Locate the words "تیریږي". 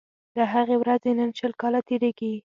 1.87-2.33